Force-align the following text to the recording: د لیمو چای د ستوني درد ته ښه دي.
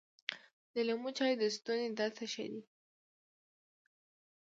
د 0.73 0.75
لیمو 0.87 1.09
چای 1.17 1.33
د 1.37 1.43
ستوني 1.55 1.87
درد 1.97 2.13
ته 2.17 2.25
ښه 2.31 2.45
دي. 2.51 2.61